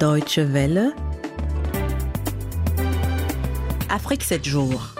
Deutsche 0.00 0.40
Welle. 0.54 0.94
Afrique 3.90 4.24
7 4.24 4.42
jours. 4.42 4.94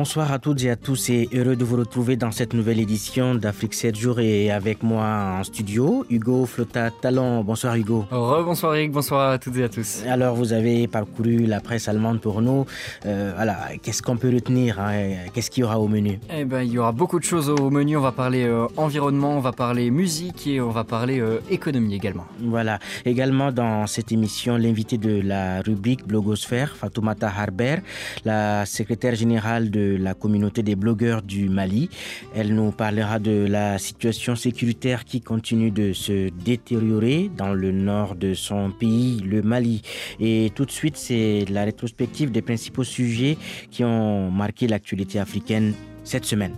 Bonsoir 0.00 0.32
à 0.32 0.38
toutes 0.38 0.64
et 0.64 0.70
à 0.70 0.76
tous 0.76 1.10
et 1.10 1.28
heureux 1.34 1.56
de 1.56 1.62
vous 1.62 1.76
retrouver 1.76 2.16
dans 2.16 2.30
cette 2.30 2.54
nouvelle 2.54 2.80
édition 2.80 3.34
d'Afrique 3.34 3.74
7 3.74 3.94
jours 3.94 4.18
et 4.18 4.50
avec 4.50 4.82
moi 4.82 5.04
en 5.38 5.44
studio, 5.44 6.06
Hugo 6.08 6.46
Flotta 6.46 6.90
Talon. 6.90 7.44
Bonsoir 7.44 7.76
Hugo. 7.76 8.06
Rebonsoir 8.10 8.76
Eric, 8.76 8.92
bonsoir 8.92 9.32
à 9.32 9.38
toutes 9.38 9.58
et 9.58 9.64
à 9.64 9.68
tous. 9.68 10.02
Alors 10.08 10.36
vous 10.36 10.54
avez 10.54 10.88
parcouru 10.88 11.44
la 11.44 11.60
presse 11.60 11.86
allemande 11.86 12.18
pour 12.22 12.40
nous. 12.40 12.64
Euh, 13.04 13.32
voilà, 13.36 13.72
qu'est-ce 13.82 14.00
qu'on 14.00 14.16
peut 14.16 14.32
retenir 14.32 14.80
hein? 14.80 15.26
Qu'est-ce 15.34 15.50
qu'il 15.50 15.60
y 15.60 15.64
aura 15.64 15.78
au 15.78 15.86
menu? 15.86 16.18
Eh 16.34 16.46
ben, 16.46 16.62
il 16.62 16.72
y 16.72 16.78
aura 16.78 16.92
beaucoup 16.92 17.18
de 17.18 17.24
choses 17.24 17.50
au 17.50 17.68
menu. 17.68 17.98
On 17.98 18.00
va 18.00 18.12
parler 18.12 18.44
euh, 18.44 18.68
environnement, 18.78 19.36
on 19.36 19.40
va 19.40 19.52
parler 19.52 19.90
musique 19.90 20.46
et 20.46 20.62
on 20.62 20.70
va 20.70 20.84
parler 20.84 21.20
euh, 21.20 21.40
économie 21.50 21.94
également. 21.94 22.24
Voilà. 22.40 22.78
Également 23.04 23.52
dans 23.52 23.86
cette 23.86 24.12
émission, 24.12 24.56
l'invité 24.56 24.96
de 24.96 25.20
la 25.20 25.60
rubrique 25.60 26.06
Blogosphère, 26.06 26.74
Fatoumata 26.74 27.26
Harber, 27.28 27.82
la 28.24 28.64
secrétaire 28.64 29.14
générale 29.14 29.70
de 29.70 29.89
la 29.96 30.14
communauté 30.14 30.62
des 30.62 30.76
blogueurs 30.76 31.22
du 31.22 31.48
Mali. 31.48 31.88
Elle 32.34 32.54
nous 32.54 32.70
parlera 32.72 33.18
de 33.18 33.46
la 33.48 33.78
situation 33.78 34.36
sécuritaire 34.36 35.04
qui 35.04 35.20
continue 35.20 35.70
de 35.70 35.92
se 35.92 36.28
détériorer 36.30 37.30
dans 37.36 37.52
le 37.52 37.72
nord 37.72 38.14
de 38.14 38.34
son 38.34 38.70
pays, 38.70 39.20
le 39.20 39.42
Mali. 39.42 39.82
Et 40.18 40.50
tout 40.54 40.64
de 40.64 40.70
suite, 40.70 40.96
c'est 40.96 41.44
la 41.50 41.64
rétrospective 41.64 42.30
des 42.30 42.42
principaux 42.42 42.84
sujets 42.84 43.36
qui 43.70 43.84
ont 43.84 44.30
marqué 44.30 44.66
l'actualité 44.66 45.18
africaine 45.18 45.74
cette 46.04 46.24
semaine. 46.24 46.56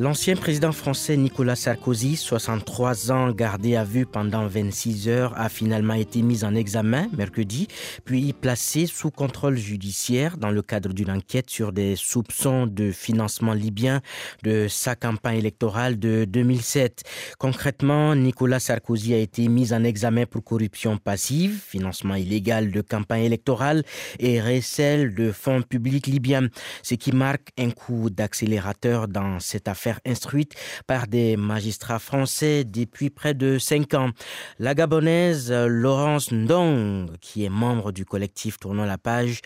L'ancien 0.00 0.36
président 0.36 0.70
français 0.70 1.16
Nicolas 1.16 1.56
Sarkozy, 1.56 2.14
63 2.14 3.10
ans, 3.10 3.32
gardé 3.32 3.74
à 3.74 3.82
vue 3.82 4.06
pendant 4.06 4.46
26 4.46 5.08
heures, 5.08 5.32
a 5.36 5.48
finalement 5.48 5.94
été 5.94 6.22
mis 6.22 6.44
en 6.44 6.54
examen 6.54 7.08
mercredi, 7.16 7.66
puis 8.04 8.32
placé 8.32 8.86
sous 8.86 9.10
contrôle 9.10 9.56
judiciaire 9.56 10.36
dans 10.36 10.52
le 10.52 10.62
cadre 10.62 10.92
d'une 10.92 11.10
enquête 11.10 11.50
sur 11.50 11.72
des 11.72 11.96
soupçons 11.96 12.68
de 12.68 12.92
financement 12.92 13.54
libyen 13.54 14.00
de 14.44 14.68
sa 14.68 14.94
campagne 14.94 15.38
électorale 15.38 15.98
de 15.98 16.24
2007. 16.26 17.02
Concrètement, 17.40 18.14
Nicolas 18.14 18.60
Sarkozy 18.60 19.14
a 19.14 19.18
été 19.18 19.48
mis 19.48 19.72
en 19.72 19.82
examen 19.82 20.26
pour 20.26 20.44
corruption 20.44 20.96
passive, 20.96 21.60
financement 21.66 22.14
illégal 22.14 22.70
de 22.70 22.82
campagne 22.82 23.24
électorale 23.24 23.82
et 24.20 24.40
recel 24.40 25.16
de 25.16 25.32
fonds 25.32 25.62
publics 25.62 26.06
libyens, 26.06 26.50
ce 26.84 26.94
qui 26.94 27.10
marque 27.10 27.48
un 27.58 27.70
coup 27.70 28.10
d'accélérateur 28.10 29.08
dans 29.08 29.40
cette 29.40 29.66
affaire 29.66 29.87
instruite 30.04 30.54
par 30.86 31.06
des 31.06 31.36
magistrats 31.36 31.98
français 31.98 32.64
depuis 32.64 33.10
près 33.10 33.34
de 33.34 33.58
cinq 33.58 33.94
ans. 33.94 34.10
La 34.58 34.74
Gabonaise 34.74 35.52
Laurence 35.52 36.32
Ndong, 36.32 37.16
qui 37.20 37.44
est 37.44 37.50
membre 37.50 37.92
du 37.92 38.04
collectif 38.04 38.58
Tournons 38.58 38.84
la 38.84 38.98
page, 38.98 39.40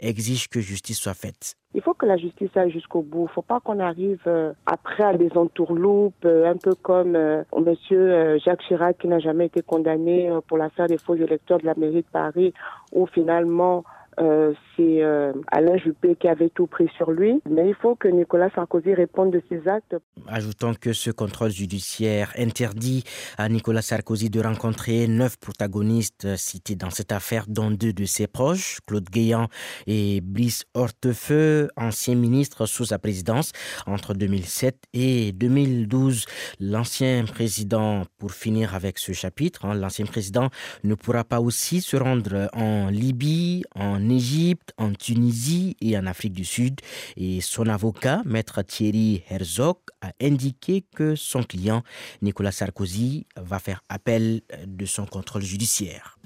exige 0.00 0.48
que 0.48 0.60
justice 0.60 0.98
soit 0.98 1.14
faite. 1.14 1.54
Il 1.74 1.82
faut 1.82 1.94
que 1.94 2.06
la 2.06 2.16
justice 2.16 2.56
aille 2.56 2.70
jusqu'au 2.70 3.02
bout. 3.02 3.20
Il 3.20 3.24
ne 3.24 3.28
faut 3.28 3.42
pas 3.42 3.60
qu'on 3.60 3.78
arrive 3.78 4.22
euh, 4.26 4.52
après 4.66 5.04
à 5.04 5.14
des 5.14 5.30
entourloupes, 5.36 6.24
euh, 6.24 6.50
un 6.50 6.56
peu 6.56 6.74
comme 6.74 7.14
euh, 7.14 7.42
Monsieur 7.56 8.38
Jacques 8.38 8.62
Chirac 8.66 8.98
qui 8.98 9.08
n'a 9.08 9.18
jamais 9.18 9.46
été 9.46 9.60
condamné 9.62 10.30
pour 10.46 10.56
l'affaire 10.56 10.86
des 10.86 10.98
faux 10.98 11.14
électeurs 11.14 11.58
de 11.58 11.66
la 11.66 11.74
mairie 11.74 12.02
de 12.02 12.10
Paris, 12.10 12.54
où 12.92 13.06
finalement 13.06 13.84
euh, 14.20 14.52
c'est 14.76 15.02
euh, 15.02 15.32
Alain 15.48 15.76
Juppé 15.76 16.16
qui 16.16 16.28
avait 16.28 16.48
tout 16.48 16.66
pris 16.66 16.88
sur 16.96 17.10
lui. 17.10 17.40
Mais 17.48 17.68
il 17.68 17.74
faut 17.74 17.94
que 17.94 18.08
Nicolas 18.08 18.50
Sarkozy 18.54 18.94
réponde 18.94 19.32
de 19.32 19.42
ses 19.48 19.68
actes. 19.68 19.96
Ajoutons 20.26 20.74
que 20.74 20.92
ce 20.92 21.10
contrôle 21.10 21.50
judiciaire 21.50 22.32
interdit 22.36 23.04
à 23.36 23.48
Nicolas 23.48 23.82
Sarkozy 23.82 24.30
de 24.30 24.40
rencontrer 24.40 25.06
neuf 25.06 25.36
protagonistes 25.38 26.36
cités 26.36 26.76
dans 26.76 26.90
cette 26.90 27.12
affaire, 27.12 27.44
dont 27.48 27.70
deux 27.70 27.92
de 27.92 28.04
ses 28.04 28.26
proches, 28.26 28.78
Claude 28.86 29.08
Guéant 29.08 29.48
et 29.86 30.20
Brice 30.20 30.64
Hortefeux, 30.74 31.68
anciens 31.76 32.16
ministres 32.16 32.66
sous 32.66 32.86
sa 32.86 32.98
présidence 32.98 33.52
entre 33.86 34.14
2007 34.14 34.76
et 34.94 35.32
2012. 35.32 36.24
L'ancien 36.60 37.24
président, 37.24 38.04
pour 38.18 38.32
finir 38.32 38.74
avec 38.74 38.98
ce 38.98 39.12
chapitre, 39.12 39.64
hein, 39.64 39.74
l'ancien 39.74 40.06
président 40.06 40.48
ne 40.84 40.94
pourra 40.94 41.24
pas 41.24 41.40
aussi 41.40 41.80
se 41.80 41.96
rendre 41.96 42.48
en 42.52 42.88
Libye, 42.88 43.62
en 43.74 44.07
Égypte, 44.10 44.72
en 44.76 44.92
Tunisie 44.92 45.76
et 45.80 45.96
en 45.98 46.06
Afrique 46.06 46.32
du 46.32 46.44
Sud. 46.44 46.80
Et 47.16 47.40
son 47.40 47.66
avocat, 47.68 48.22
maître 48.24 48.62
Thierry 48.62 49.22
Herzog, 49.28 49.78
a 50.00 50.12
indiqué 50.20 50.84
que 50.94 51.14
son 51.14 51.42
client, 51.42 51.82
Nicolas 52.22 52.52
Sarkozy, 52.52 53.26
va 53.36 53.58
faire 53.58 53.82
appel 53.88 54.42
de 54.66 54.86
son 54.86 55.06
contrôle 55.06 55.42
judiciaire. 55.42 56.18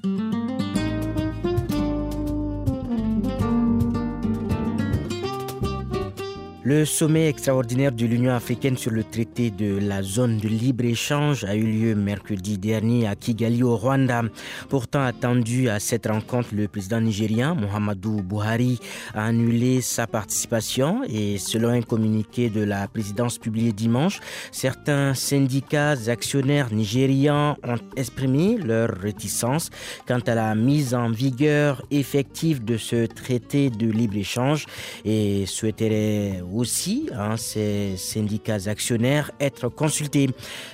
Le 6.65 6.84
sommet 6.84 7.28
extraordinaire 7.28 7.91
de 7.91 8.06
l'Union 8.06 8.33
africaine 8.33 8.77
sur 8.77 8.93
le 8.93 9.03
traité 9.03 9.50
de 9.50 9.81
la 9.81 10.00
zone 10.05 10.39
de 10.39 10.47
libre-échange 10.47 11.43
a 11.43 11.56
eu 11.56 11.67
lieu 11.67 11.95
mercredi 11.97 12.56
dernier 12.56 13.09
à 13.09 13.17
Kigali 13.17 13.65
au 13.65 13.77
Rwanda. 13.77 14.23
Pourtant 14.69 15.03
attendu 15.03 15.69
à 15.69 15.81
cette 15.81 16.06
rencontre, 16.06 16.51
le 16.55 16.69
président 16.69 17.01
nigérien 17.01 17.56
Mohamedou 17.56 18.22
Buhari 18.22 18.78
a 19.12 19.25
annulé 19.25 19.81
sa 19.81 20.06
participation 20.06 21.03
et 21.03 21.37
selon 21.37 21.71
un 21.71 21.83
communiqué 21.83 22.49
de 22.49 22.62
la 22.62 22.87
présidence 22.87 23.39
publié 23.39 23.72
dimanche, 23.72 24.21
certains 24.53 25.15
syndicats 25.15 25.97
actionnaires 26.06 26.72
nigérians 26.72 27.56
ont 27.65 27.81
exprimé 27.97 28.56
leur 28.56 28.91
réticence 28.91 29.71
quant 30.06 30.21
à 30.25 30.37
la 30.37 30.55
mise 30.55 30.95
en 30.95 31.11
vigueur 31.11 31.83
effective 31.91 32.65
de 32.65 32.77
ce 32.77 33.06
traité 33.06 33.69
de 33.69 33.91
libre-échange 33.91 34.67
et 35.05 35.45
souhaiteraient 35.47 36.41
aussi 36.59 37.09
hein, 37.15 37.37
ces 37.37 37.97
syndicats 37.97 38.67
actionnaires 38.67 39.31
être 39.41 39.69
consultés. 39.69 40.31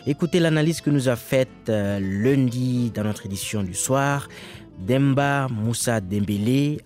Écoutez 0.07 0.41
l'analyse 0.41 0.81
que 0.81 0.91
nous 0.91 1.09
a 1.09 1.17
faite 1.17 1.49
euh, 1.69 1.99
lundi 2.01 2.91
dans 2.95 3.05
notre 3.05 3.27
édition 3.27 3.63
du 3.63 3.75
soir. 3.75 4.29
Demba 4.79 5.49
Moussa 5.49 6.01
Dembélé, 6.01 6.81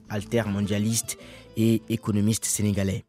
mondialiste 0.46 1.18
et 1.56 1.82
économiste 1.88 2.44
sénégalais. 2.44 3.04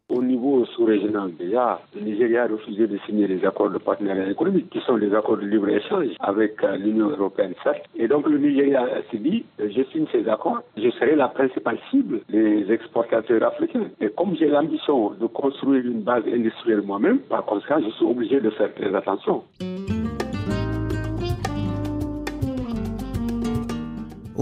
Déjà, 1.38 1.80
le 1.94 2.00
Nigeria 2.02 2.44
a 2.44 2.46
refusé 2.46 2.86
de 2.86 2.98
signer 3.06 3.26
les 3.26 3.44
accords 3.44 3.70
de 3.70 3.78
partenariat 3.78 4.30
économique, 4.30 4.70
qui 4.70 4.80
sont 4.80 4.96
les 4.96 5.14
accords 5.14 5.38
de 5.38 5.46
libre-échange 5.46 6.08
avec 6.20 6.62
euh, 6.62 6.76
l'Union 6.76 7.08
européenne, 7.08 7.54
certes. 7.62 7.84
Et 7.96 8.08
donc 8.08 8.28
le 8.28 8.38
Nigeria 8.38 8.86
s'est 9.10 9.18
dit, 9.18 9.44
euh, 9.60 9.68
je 9.74 9.82
signe 9.92 10.06
ces 10.12 10.28
accords, 10.28 10.62
je 10.76 10.90
serai 10.90 11.16
la 11.16 11.28
principale 11.28 11.78
cible 11.90 12.20
des 12.28 12.70
exportateurs 12.70 13.42
africains. 13.42 13.86
Et 14.00 14.08
comme 14.10 14.36
j'ai 14.36 14.48
l'ambition 14.48 15.10
de 15.20 15.26
construire 15.26 15.84
une 15.84 16.02
base 16.02 16.24
industrielle 16.26 16.82
moi-même, 16.82 17.18
par 17.18 17.44
conséquent, 17.44 17.80
je 17.84 17.90
suis 17.90 18.04
obligé 18.04 18.40
de 18.40 18.50
faire 18.50 18.72
très 18.74 18.94
attention. 18.94 19.42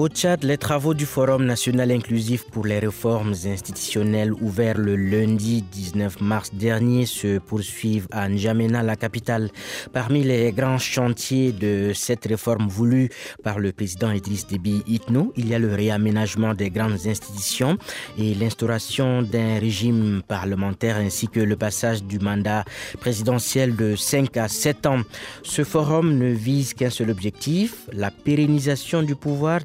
Au 0.02 0.08
Tchad, 0.08 0.42
les 0.42 0.58
travaux 0.58 0.94
du 0.94 1.06
Forum 1.06 1.44
national 1.44 1.92
inclusif 1.92 2.42
pour 2.50 2.66
les 2.66 2.80
réformes 2.80 3.34
institutionnelles 3.44 4.32
ouvert 4.32 4.76
le 4.76 4.96
lundi 4.96 5.62
19 5.62 6.20
mars 6.20 6.50
dernier 6.52 7.06
se 7.06 7.38
poursuivent 7.38 8.08
à 8.10 8.28
N'Djamena, 8.28 8.82
la 8.82 8.96
capitale. 8.96 9.48
Parmi 9.92 10.24
les 10.24 10.50
grands 10.50 10.78
chantiers 10.78 11.52
de 11.52 11.92
cette 11.94 12.24
réforme 12.24 12.66
voulue 12.66 13.10
par 13.44 13.60
le 13.60 13.70
président 13.70 14.10
Idriss 14.10 14.48
Déby 14.48 14.82
Itno, 14.88 15.32
il 15.36 15.48
y 15.48 15.54
a 15.54 15.60
le 15.60 15.72
réaménagement 15.72 16.52
des 16.52 16.70
grandes 16.70 17.06
institutions 17.06 17.78
et 18.18 18.34
l'instauration 18.34 19.22
d'un 19.22 19.60
régime 19.60 20.22
parlementaire 20.26 20.96
ainsi 20.96 21.28
que 21.28 21.38
le 21.38 21.54
passage 21.54 22.02
du 22.02 22.18
mandat 22.18 22.64
présidentiel 22.98 23.76
de 23.76 23.94
5 23.94 24.36
à 24.36 24.48
7 24.48 24.86
ans. 24.86 25.02
Ce 25.44 25.62
forum 25.62 26.18
ne 26.18 26.32
vise 26.32 26.74
qu'un 26.74 26.90
seul 26.90 27.10
objectif, 27.10 27.88
la 27.92 28.10
pérennisation 28.10 29.04
du 29.04 29.14
pouvoir 29.14 29.60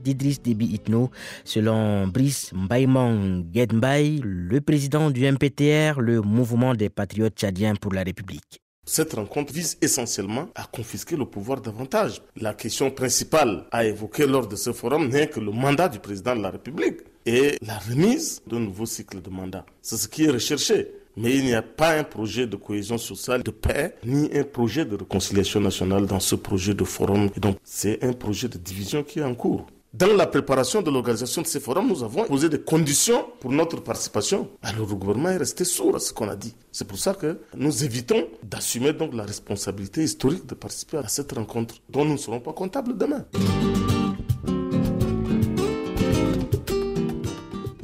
Selon 1.44 2.07
Brice 2.07 2.51
Mbaïmang 2.53 3.45
Gedmbay, 3.53 4.19
le 4.24 4.62
président 4.62 5.12
du 5.12 5.29
MPTR, 5.29 6.00
le 6.00 6.21
mouvement 6.21 6.74
des 6.74 6.89
patriotes 6.89 7.35
tchadiens 7.35 7.75
pour 7.75 7.94
la 7.94 8.03
République. 8.03 8.62
Cette 8.85 9.13
rencontre 9.13 9.51
vise 9.51 9.77
essentiellement 9.81 10.47
à 10.56 10.63
confisquer 10.63 11.18
le 11.18 11.25
pouvoir 11.25 11.59
davantage. 11.59 12.21
La 12.39 12.53
question 12.53 12.89
principale 12.89 13.65
à 13.69 13.83
évoquer 13.83 14.25
lors 14.25 14.47
de 14.47 14.56
ce 14.56 14.71
forum 14.71 15.09
n'est 15.09 15.27
que 15.27 15.41
le 15.41 15.51
mandat 15.51 15.89
du 15.89 16.00
président 16.00 16.35
de 16.38 16.41
la 16.41 16.51
République 16.51 17.01
et 17.25 17.57
la 17.62 17.77
remise 17.80 18.41
d'un 18.47 18.62
nouveau 18.62 18.85
cycle 18.85 19.21
de 19.21 19.30
mandat. 19.30 19.65
C'est 19.81 19.97
ce 19.97 20.07
qui 20.07 20.23
est 20.23 20.30
recherché. 20.30 20.88
Mais 21.18 21.35
il 21.35 21.45
n'y 21.45 21.56
a 21.56 21.63
pas 21.63 21.97
un 21.97 22.03
projet 22.03 22.45
de 22.45 22.56
cohésion 22.56 23.00
sociale, 23.00 23.41
de 23.41 23.50
paix, 23.50 23.95
ni 24.06 24.30
un 24.38 24.44
projet 24.44 24.85
de 24.85 24.95
réconciliation 24.95 25.59
nationale 25.59 26.06
dans 26.06 26.19
ce 26.19 26.35
projet 26.35 26.75
de 26.75 26.83
forum. 26.83 27.30
Donc, 27.38 27.57
c'est 27.63 28.03
un 28.03 28.13
projet 28.13 28.47
de 28.47 28.59
division 28.59 29.03
qui 29.03 29.19
est 29.19 29.23
en 29.23 29.33
cours. 29.33 29.65
Dans 29.93 30.13
la 30.13 30.27
préparation 30.27 30.81
de 30.81 30.91
l'organisation 30.91 31.41
de 31.41 31.47
ces 31.47 31.61
forums, 31.61 31.87
nous 31.87 32.03
avons 32.03 32.25
posé 32.25 32.49
des 32.49 32.59
conditions 32.59 33.25
pour 33.39 33.51
notre 33.51 33.81
participation. 33.81 34.49
Alors 34.61 34.87
le 34.87 34.95
gouvernement 34.95 35.29
est 35.29 35.37
resté 35.37 35.63
sourd 35.63 35.95
à 35.95 35.99
ce 35.99 36.11
qu'on 36.11 36.27
a 36.27 36.35
dit. 36.35 36.53
C'est 36.73 36.87
pour 36.87 36.99
ça 36.99 37.13
que 37.13 37.39
nous 37.55 37.83
évitons 37.85 38.27
d'assumer 38.43 38.91
donc 38.91 39.13
la 39.13 39.23
responsabilité 39.23 40.03
historique 40.03 40.45
de 40.45 40.55
participer 40.55 40.97
à 40.97 41.07
cette 41.07 41.31
rencontre 41.31 41.75
dont 41.89 42.03
nous 42.03 42.13
ne 42.13 42.17
serons 42.17 42.41
pas 42.41 42.53
comptables 42.53 42.97
demain. 42.97 43.25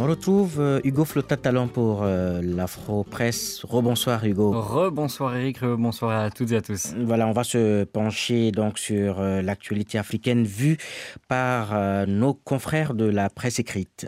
On 0.04 0.08
retrouve 0.08 0.60
euh, 0.60 0.82
Hugo 0.84 1.06
Flotta-Talon 1.06 1.70
pour 1.70 2.04
euh, 2.04 2.42
l'Afro-Presse. 2.44 3.64
Rebonsoir 3.64 4.26
Hugo. 4.26 4.52
Rebonsoir 4.52 5.38
Eric, 5.38 5.60
rebonsoir 5.60 6.26
à 6.26 6.30
toutes 6.30 6.52
et 6.52 6.58
à 6.58 6.62
tous. 6.62 6.94
Voilà, 7.06 7.26
on 7.26 7.32
va 7.32 7.46
se 7.46 7.86
pencher 7.86 8.52
donc 8.52 8.80
sur 8.80 9.22
euh, 9.22 9.42
l'actualité 9.42 9.98
africaine 9.98 10.44
vue 10.44 10.76
par 11.30 12.06
nos 12.06 12.34
confrères 12.34 12.96
de 12.96 13.06
la 13.06 13.30
presse 13.30 13.60
écrite. 13.60 14.08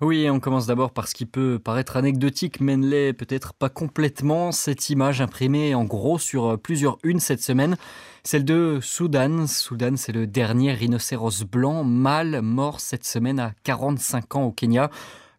Oui, 0.00 0.28
on 0.28 0.40
commence 0.40 0.66
d'abord 0.66 0.90
par 0.90 1.06
ce 1.06 1.14
qui 1.14 1.24
peut 1.24 1.60
paraître 1.62 1.96
anecdotique, 1.96 2.60
mais 2.60 2.76
ne 2.76 2.88
l'est 2.88 3.12
peut-être 3.12 3.54
pas 3.54 3.68
complètement. 3.68 4.50
Cette 4.50 4.90
image 4.90 5.20
imprimée 5.20 5.72
en 5.72 5.84
gros 5.84 6.18
sur 6.18 6.58
plusieurs 6.58 6.98
unes 7.04 7.20
cette 7.20 7.42
semaine, 7.42 7.76
celle 8.24 8.44
de 8.44 8.80
Soudan. 8.82 9.46
Soudan, 9.46 9.96
c'est 9.96 10.10
le 10.10 10.26
dernier 10.26 10.72
rhinocéros 10.72 11.44
blanc 11.44 11.84
mâle 11.84 12.40
mort 12.42 12.80
cette 12.80 13.04
semaine 13.04 13.38
à 13.38 13.52
45 13.62 14.34
ans 14.34 14.42
au 14.42 14.50
Kenya. 14.50 14.90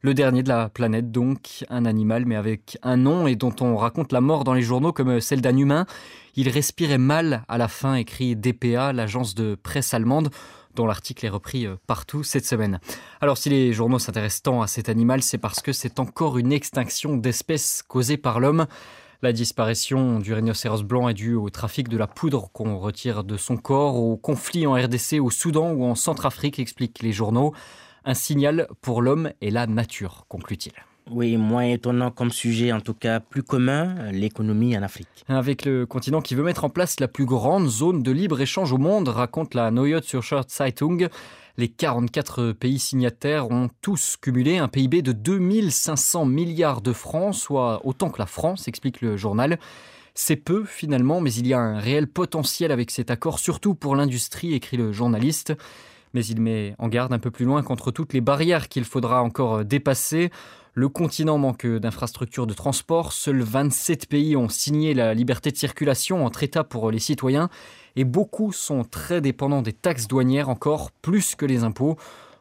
Le 0.01 0.13
dernier 0.13 0.43
de 0.43 0.47
la 0.47 0.69
planète, 0.69 1.11
donc, 1.11 1.65
un 1.69 1.83
animal, 1.83 2.25
mais 2.25 2.37
avec 2.37 2.77
un 2.83 2.95
nom 2.95 3.27
et 3.27 3.35
dont 3.35 3.53
on 3.59 3.75
raconte 3.75 4.13
la 4.13 4.21
mort 4.21 4.45
dans 4.45 4.53
les 4.53 4.61
journaux 4.61 4.93
comme 4.93 5.19
celle 5.19 5.41
d'un 5.41 5.57
humain. 5.57 5.85
Il 6.35 6.47
respirait 6.47 6.97
mal 6.97 7.43
à 7.49 7.57
la 7.57 7.67
fin, 7.67 7.95
écrit 7.95 8.37
DPA, 8.37 8.93
l'agence 8.93 9.35
de 9.35 9.55
presse 9.55 9.93
allemande 9.93 10.29
dont 10.73 10.85
l'article 10.85 11.25
est 11.25 11.29
repris 11.29 11.65
euh, 11.65 11.75
partout 11.85 12.23
cette 12.23 12.45
semaine. 12.45 12.79
Alors 13.19 13.37
si 13.37 13.49
les 13.49 13.73
journaux 13.73 13.99
s'intéressent 13.99 14.43
tant 14.43 14.61
à 14.61 14.67
cet 14.67 14.87
animal, 14.87 15.21
c'est 15.21 15.37
parce 15.37 15.59
que 15.59 15.73
c'est 15.73 15.99
encore 15.99 16.37
une 16.37 16.53
extinction 16.53 17.17
d'espèces 17.17 17.83
causée 17.85 18.15
par 18.15 18.39
l'homme. 18.39 18.67
La 19.21 19.33
disparition 19.33 20.19
du 20.19 20.33
rhinocéros 20.33 20.83
blanc 20.83 21.09
est 21.09 21.13
due 21.13 21.35
au 21.35 21.49
trafic 21.49 21.89
de 21.89 21.97
la 21.97 22.07
poudre 22.07 22.49
qu'on 22.53 22.77
retire 22.77 23.25
de 23.25 23.35
son 23.35 23.57
corps, 23.57 23.97
au 23.97 24.15
conflit 24.15 24.65
en 24.65 24.75
RDC, 24.75 25.19
au 25.19 25.29
Soudan 25.29 25.71
ou 25.73 25.83
en 25.83 25.95
Centrafrique, 25.95 26.59
expliquent 26.59 27.01
les 27.01 27.11
journaux. 27.11 27.53
Un 28.05 28.13
signal 28.13 28.67
pour 28.81 29.01
l'homme 29.01 29.31
et 29.41 29.51
la 29.51 29.67
nature, 29.67 30.25
conclut-il. 30.29 30.73
Oui, 31.11 31.37
moins 31.37 31.63
étonnant 31.63 32.11
comme 32.11 32.29
sujet, 32.29 32.71
en 32.71 32.81
tout 32.81 32.93
cas 32.93 33.19
plus 33.19 33.41
commun, 33.41 34.11
l'économie 34.11 34.77
en 34.77 34.83
Afrique. 34.83 35.25
Avec 35.27 35.65
le 35.65 35.87
continent 35.87 36.21
qui 36.21 36.35
veut 36.35 36.43
mettre 36.43 36.65
en 36.65 36.69
place 36.69 36.99
la 36.99 37.07
plus 37.07 37.25
grande 37.25 37.67
zone 37.67 38.03
de 38.03 38.11
libre-échange 38.11 38.71
au 38.73 38.77
monde, 38.77 39.07
raconte 39.07 39.55
la 39.55 39.71
Neue 39.71 40.01
Zürcher 40.03 40.41
Zeitung. 40.47 41.09
Les 41.57 41.67
44 41.67 42.51
pays 42.51 42.77
signataires 42.77 43.49
ont 43.49 43.69
tous 43.81 44.17
cumulé 44.21 44.59
un 44.59 44.67
PIB 44.67 45.01
de 45.01 45.11
2500 45.11 46.25
milliards 46.25 46.81
de 46.81 46.93
francs, 46.93 47.33
soit 47.33 47.81
autant 47.85 48.11
que 48.11 48.19
la 48.19 48.27
France, 48.27 48.67
explique 48.67 49.01
le 49.01 49.17
journal. 49.17 49.57
C'est 50.13 50.35
peu 50.35 50.63
finalement, 50.63 51.21
mais 51.21 51.33
il 51.33 51.47
y 51.47 51.53
a 51.53 51.59
un 51.59 51.79
réel 51.79 52.05
potentiel 52.05 52.71
avec 52.71 52.91
cet 52.91 53.09
accord, 53.09 53.39
surtout 53.39 53.73
pour 53.73 53.95
l'industrie, 53.95 54.53
écrit 54.53 54.77
le 54.77 54.91
journaliste 54.91 55.55
mais 56.13 56.25
il 56.25 56.41
met 56.41 56.75
en 56.79 56.87
garde 56.87 57.13
un 57.13 57.19
peu 57.19 57.31
plus 57.31 57.45
loin 57.45 57.63
contre 57.63 57.91
toutes 57.91 58.13
les 58.13 58.21
barrières 58.21 58.69
qu'il 58.69 58.85
faudra 58.85 59.23
encore 59.23 59.65
dépasser. 59.65 60.31
Le 60.73 60.87
continent 60.87 61.37
manque 61.37 61.65
d'infrastructures 61.65 62.47
de 62.47 62.53
transport. 62.53 63.11
Seuls 63.11 63.41
27 63.41 64.07
pays 64.07 64.35
ont 64.35 64.49
signé 64.49 64.93
la 64.93 65.13
liberté 65.13 65.51
de 65.51 65.57
circulation 65.57 66.25
entre 66.25 66.43
États 66.43 66.63
pour 66.63 66.91
les 66.91 66.99
citoyens 66.99 67.49
et 67.95 68.05
beaucoup 68.05 68.51
sont 68.51 68.83
très 68.83 69.19
dépendants 69.19 69.61
des 69.61 69.73
taxes 69.73 70.07
douanières 70.07 70.49
encore 70.49 70.91
plus 70.91 71.35
que 71.35 71.45
les 71.45 71.63
impôts. 71.63 71.97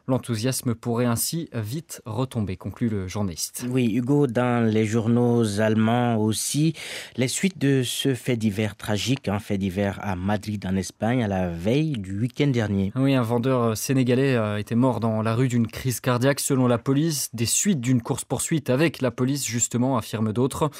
L'enthousiasme 0.09 0.73
pourrait 0.73 1.05
ainsi 1.05 1.51
vite 1.53 2.01
retomber, 2.03 2.57
conclut 2.57 2.89
le 2.89 3.07
journaliste. 3.07 3.67
Oui, 3.69 3.93
Hugo, 3.93 4.25
dans 4.25 4.67
les 4.67 4.83
journaux 4.83 5.59
allemands 5.59 6.17
aussi, 6.17 6.73
les 7.15 7.27
suites 7.27 7.59
de 7.59 7.83
ce 7.83 8.15
fait 8.15 8.35
divers 8.35 8.75
tragique, 8.75 9.27
un 9.27 9.37
fait 9.37 9.59
divers 9.59 9.99
à 10.01 10.15
Madrid 10.15 10.65
en 10.65 10.75
Espagne 10.75 11.23
à 11.23 11.27
la 11.27 11.49
veille 11.49 11.91
du 11.91 12.19
week-end 12.19 12.47
dernier. 12.47 12.91
Oui, 12.95 13.13
un 13.13 13.21
vendeur 13.21 13.77
sénégalais 13.77 14.35
a 14.35 14.59
été 14.59 14.73
mort 14.73 14.99
dans 14.99 15.21
la 15.21 15.35
rue 15.35 15.47
d'une 15.47 15.67
crise 15.67 15.99
cardiaque 15.99 16.39
selon 16.39 16.65
la 16.65 16.79
police, 16.79 17.29
des 17.33 17.45
suites 17.45 17.79
d'une 17.79 18.01
course-poursuite 18.01 18.71
avec 18.71 19.01
la 19.01 19.11
police 19.11 19.45
justement, 19.45 19.95
affirment 19.95 20.33
d'autres. 20.33 20.71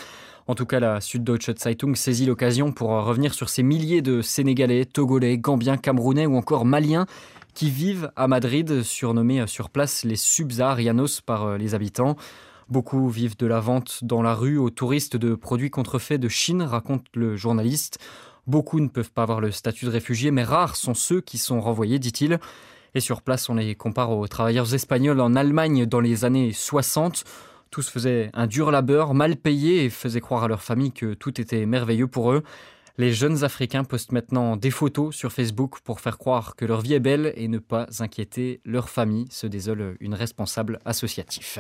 En 0.48 0.56
tout 0.56 0.66
cas, 0.66 0.80
la 0.80 1.00
Süddeutsche 1.02 1.52
Zeitung 1.56 1.94
saisit 1.96 2.26
l'occasion 2.26 2.72
pour 2.72 2.90
revenir 2.90 3.36
sur 3.36 3.50
ces 3.50 3.62
milliers 3.62 4.02
de 4.02 4.24
Sénégalais, 4.24 4.86
Togolais, 4.86 5.38
Gambiens, 5.38 5.78
Camerounais 5.78 6.26
ou 6.26 6.36
encore 6.36 6.66
Maliens 6.66 7.06
qui 7.54 7.70
vivent 7.70 8.12
à 8.16 8.28
Madrid, 8.28 8.84
surnommés 8.84 9.46
sur 9.48 9.70
place 9.70 10.04
les 10.04 10.16
subsaharianos 10.16 11.22
par 11.26 11.44
euh, 11.46 11.58
les 11.58 11.76
habitants. 11.76 12.16
Beaucoup 12.70 13.10
vivent 13.10 13.38
de 13.38 13.48
la 13.48 13.60
vente 13.60 14.04
dans 14.04 14.22
la 14.22 14.36
rue 14.36 14.58
aux 14.58 14.70
touristes 14.70 15.18
de 15.18 15.34
produits 15.34 15.72
contrefaits 15.72 16.20
de 16.20 16.30
Chine, 16.30 16.62
raconte 16.62 17.06
le 17.16 17.36
journaliste. 17.36 17.98
Beaucoup 18.46 18.80
ne 18.80 18.88
peuvent 18.88 19.12
pas 19.12 19.24
avoir 19.24 19.42
le 19.42 19.52
statut 19.52 19.86
de 19.86 19.90
réfugié, 19.90 20.32
mais 20.32 20.44
rares 20.44 20.76
sont 20.76 20.94
ceux 20.94 21.22
qui 21.22 21.38
sont 21.38 21.62
renvoyés, 21.62 22.00
dit-il. 22.00 22.40
Et 22.96 23.00
sur 23.00 23.22
place, 23.22 23.50
on 23.50 23.56
les 23.56 23.76
compare 23.76 24.12
aux 24.12 24.28
travailleurs 24.28 24.74
espagnols 24.74 25.20
en 25.20 25.36
Allemagne 25.36 25.86
dans 25.86 26.00
les 26.00 26.26
années 26.26 26.52
60. 26.54 27.24
Tous 27.72 27.88
faisaient 27.88 28.32
un 28.34 28.48
dur 28.48 28.72
labeur, 28.72 29.14
mal 29.14 29.36
payé, 29.36 29.86
et 29.86 29.90
faisaient 29.90 30.22
croire 30.22 30.44
à 30.44 30.48
leur 30.48 30.64
famille 30.64 30.92
que 30.92 31.14
tout 31.14 31.40
était 31.40 31.66
merveilleux 31.66 32.08
pour 32.08 32.32
eux. 32.32 32.44
Les 33.00 33.14
jeunes 33.14 33.46
Africains 33.46 33.86
postent 33.86 34.12
maintenant 34.12 34.58
des 34.58 34.72
photos 34.72 35.16
sur 35.16 35.32
Facebook 35.32 35.80
pour 35.86 36.02
faire 36.02 36.18
croire 36.18 36.58
que 36.58 36.66
leur 36.66 36.82
vie 36.82 36.96
est 36.96 37.00
belle 37.00 37.32
et 37.38 37.48
ne 37.48 37.58
pas 37.58 37.88
inquiéter 38.00 38.60
leur 38.66 38.90
famille, 38.90 39.26
se 39.30 39.48
désole 39.48 39.96
une 40.02 40.14
responsable 40.14 40.80
associatif. 40.84 41.60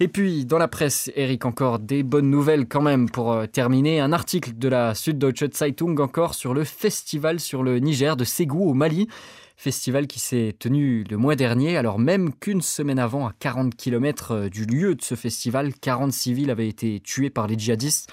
Et 0.00 0.08
puis, 0.08 0.44
dans 0.44 0.58
la 0.58 0.66
presse, 0.66 1.12
Eric, 1.14 1.44
encore 1.44 1.78
des 1.78 2.02
bonnes 2.02 2.28
nouvelles 2.28 2.66
quand 2.66 2.82
même 2.82 3.08
pour 3.08 3.30
euh, 3.30 3.46
terminer. 3.46 4.00
Un 4.00 4.12
article 4.12 4.58
de 4.58 4.66
la 4.66 4.96
Süddeutsche 4.96 5.48
Zeitung 5.52 6.00
encore 6.00 6.34
sur 6.34 6.54
le 6.54 6.64
festival 6.64 7.38
sur 7.38 7.62
le 7.62 7.78
Niger 7.78 8.16
de 8.16 8.24
Ségou 8.24 8.68
au 8.68 8.74
Mali. 8.74 9.06
Festival 9.56 10.08
qui 10.08 10.18
s'est 10.18 10.56
tenu 10.58 11.04
le 11.08 11.16
mois 11.16 11.36
dernier, 11.36 11.76
alors 11.76 12.00
même 12.00 12.34
qu'une 12.34 12.62
semaine 12.62 12.98
avant, 12.98 13.28
à 13.28 13.32
40 13.38 13.76
km 13.76 14.32
euh, 14.32 14.48
du 14.48 14.64
lieu 14.64 14.96
de 14.96 15.02
ce 15.02 15.14
festival, 15.14 15.72
40 15.72 16.12
civils 16.12 16.50
avaient 16.50 16.66
été 16.66 16.98
tués 16.98 17.30
par 17.30 17.46
les 17.46 17.56
djihadistes. 17.56 18.10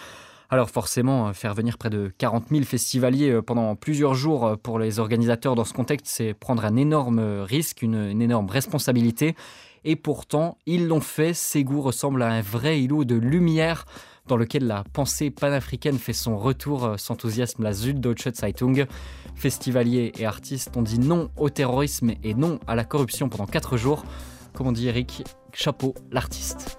Alors 0.54 0.70
forcément, 0.70 1.30
euh, 1.30 1.34
faire 1.34 1.54
venir 1.54 1.78
près 1.78 1.90
de 1.90 2.12
40 2.18 2.50
000 2.52 2.64
festivaliers 2.64 3.32
euh, 3.32 3.42
pendant 3.42 3.74
plusieurs 3.78 4.16
jours 4.16 4.46
euh, 4.46 4.56
pour 4.58 4.80
les 4.80 5.00
organisateurs 5.00 5.56
dans 5.56 5.64
ce 5.64 5.72
contexte, 5.72 6.08
c'est 6.08 6.34
prendre 6.34 6.66
un 6.66 6.76
énorme 6.76 7.20
risque, 7.20 7.82
une, 7.82 8.22
énorme 8.22 8.50
responsabilité. 8.50 9.36
Et 9.86 9.96
pourtant, 9.96 10.58
ils 10.66 10.88
l'ont 10.88 11.00
fait. 11.00 11.34
Ségou 11.34 11.82
ressemble 11.82 12.22
à 12.22 12.28
un 12.28 12.42
vrai 12.42 12.82
îlot 12.82 13.06
de 13.06 13.16
lumière 13.16 13.86
dans 14.28 14.36
lequel 14.36 14.68
la 14.68 14.84
pensée 14.92 15.32
panafricaine 15.32 15.98
fait 15.98 16.14
son 16.14 16.38
retour, 16.38 16.96
s'enthousiasme 16.98 17.64
la 17.64 17.74
Süddeutsche 17.74 18.34
Zeitung. 18.34 18.86
Festivaliers 19.36 20.12
et 20.20 20.26
artistes 20.26 20.76
ont 20.76 20.84
dit 20.84 21.00
non 21.00 21.32
au 21.38 21.50
terrorisme 21.50 22.12
et 22.24 22.34
non 22.34 22.60
à 22.68 22.76
la 22.76 22.84
corruption 22.84 23.30
pendant 23.30 23.48
quatre 23.48 23.78
jours. 23.78 24.04
Comme 24.54 24.68
on 24.68 24.72
dit 24.74 24.90
Eric, 24.90 25.24
chapeau 25.54 25.96
l'artiste. 26.12 26.78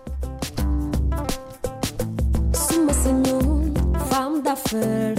Affaire 4.53 5.12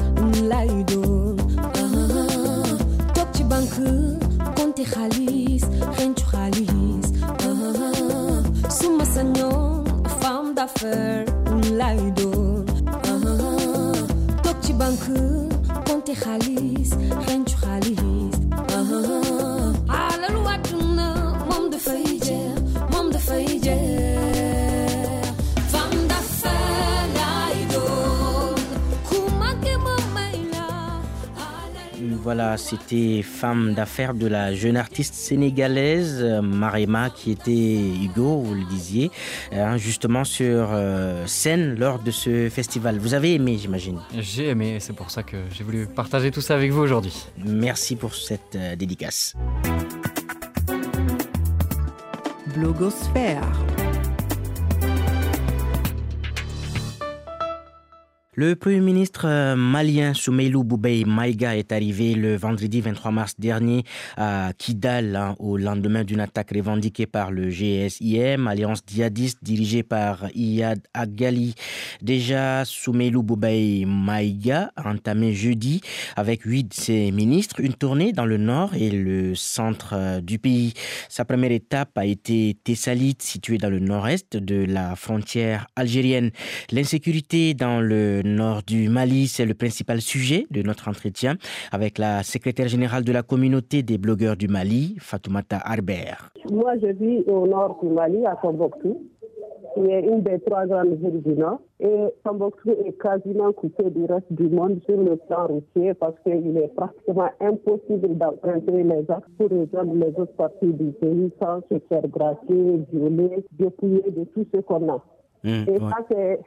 c'était 32.64 33.22
Femme 33.22 33.74
d'affaires 33.74 34.14
de 34.14 34.26
la 34.26 34.56
jeune 34.56 34.78
artiste 34.78 35.14
sénégalaise 35.14 36.20
euh, 36.22 36.42
Marema 36.42 37.10
qui 37.10 37.32
était 37.32 37.52
Hugo, 37.52 38.40
vous 38.40 38.56
le 38.56 38.64
disiez, 38.64 39.12
hein, 39.52 39.78
justement 39.78 40.24
sur 40.24 40.70
euh, 40.72 41.28
scène 41.28 41.76
lors 41.78 42.00
de 42.00 42.10
ce 42.10 42.50
festival. 42.50 42.98
Vous 42.98 43.14
avez 43.14 43.34
aimé, 43.34 43.58
j'imagine 43.60 44.00
J'ai 44.18 44.50
aimé, 44.50 44.78
c'est 44.80 44.94
pour 44.94 45.12
ça 45.12 45.24
que 45.24 45.38
j'ai 45.52 45.64
voulu 45.64 45.88
partager 45.88 46.32
tout 46.32 46.42
ça 46.42 46.56
avec 46.56 46.72
vous 46.72 46.82
aujourd'hui. 46.82 47.26
Merci 47.38 47.96
pour 47.98 48.16
cette 48.16 48.56
euh, 48.56 48.76
dédicace. 48.76 49.34
Blogosphère. 52.56 53.44
Le 58.36 58.56
Premier 58.56 58.80
ministre 58.80 59.28
euh, 59.28 59.56
malien 59.56 60.16
Soumeilou 60.16 60.64
Boubei 60.64 61.06
Maïga 61.06 61.56
est 61.56 61.72
arrivé 61.72 62.16
le 62.16 62.36
vendredi 62.36 62.82
23 62.82 63.12
mars 63.12 63.36
dernier 63.38 63.84
à 64.18 64.54
Kidal 64.58 65.16
hein, 65.16 65.36
au 65.38 65.56
lendemain 65.56 66.04
d'une 66.04 66.20
attaque 66.20 66.50
revendiquée 66.56 67.06
par 67.06 67.30
le 67.30 67.52
GSIM, 67.52 68.48
alliance 68.48 68.82
djihadiste 68.88 69.38
dirigée 69.44 69.84
par 69.84 70.26
Iyad 70.34 70.80
Agali. 70.96 71.54
Déjà, 72.02 72.66
Soumeilou 72.66 73.22
Boubei 73.22 73.86
Maïga 73.86 74.72
a 74.78 74.90
entamé 74.90 75.36
jeudi 75.36 75.82
avec 76.16 76.42
huit 76.42 76.70
de 76.70 76.74
ses 76.74 77.12
ministres 77.12 77.60
une 77.60 77.76
tournée 77.76 78.14
dans 78.14 78.26
le 78.26 78.38
nord 78.38 78.74
et 78.74 78.90
le 78.90 79.36
centre 79.36 79.94
euh, 79.94 80.22
du 80.22 80.40
pays. 80.40 80.74
Sa 81.08 81.24
première 81.24 81.52
étape 81.52 81.96
a 82.00 82.06
été 82.08 82.58
Tessalit, 82.64 83.16
située 83.20 83.60
dans 83.60 83.70
le 83.70 83.80
nord-est 83.80 84.38
de 84.38 84.66
la 84.66 84.96
frontière 84.96 85.68
algérienne. 85.76 86.32
L'insécurité 86.72 87.54
dans 87.54 87.80
le 87.80 88.23
nord 88.24 88.62
du 88.66 88.90
Mali, 88.90 89.28
c'est 89.28 89.46
le 89.46 89.54
principal 89.54 90.02
sujet 90.02 90.46
de 90.52 90.62
notre 90.62 90.88
entretien 90.90 91.36
avec 91.72 91.98
la 91.98 92.24
secrétaire 92.24 92.68
générale 92.68 93.04
de 93.04 93.12
la 93.12 93.24
communauté 93.24 93.84
des 93.84 93.98
blogueurs 93.98 94.36
du 94.36 94.48
Mali, 94.48 94.96
Fatoumata 95.00 95.58
Arber. 95.64 96.14
Moi, 96.52 96.74
je 96.82 96.88
vis 96.88 97.24
au 97.28 97.48
nord 97.48 97.80
du 97.82 97.90
Mali, 97.90 98.26
à 98.26 98.36
Tombouctou, 98.42 99.02
qui 99.74 99.82
est 99.82 100.02
une 100.02 100.22
des 100.22 100.40
trois 100.40 100.66
grandes 100.66 100.98
villes 101.00 101.22
du 101.22 101.34
nord. 101.34 101.60
Et 101.80 102.06
Tombouctou 102.24 102.72
est 102.72 103.02
quasiment 103.02 103.52
coupé 103.54 103.90
du 103.90 104.06
reste 104.06 104.32
du 104.32 104.48
monde 104.50 104.80
sur 104.86 104.98
le 104.98 105.16
plan 105.16 105.48
routier 105.48 105.94
parce 105.94 106.16
qu'il 106.24 106.58
est 106.58 106.74
pratiquement 106.76 107.30
impossible 107.40 108.18
d'emprunter 108.18 108.84
les 108.84 109.06
axes 109.10 109.28
pour 109.38 109.50
rejoindre 109.50 109.94
les 109.96 110.14
autres 110.20 110.36
parties 110.38 110.74
du 110.74 110.92
pays 110.92 111.32
sans 111.42 111.62
se 111.70 111.80
faire 111.90 112.08
braquer, 112.08 112.82
violer, 112.92 113.46
dépouiller 113.54 114.04
de 114.12 114.24
tout 114.26 114.46
ce 114.54 114.62
qu'on 114.62 114.90
a. 114.90 115.04
Mmh, 115.44 115.66
et 115.68 115.78
ça, 115.78 115.98
c'est 116.10 116.40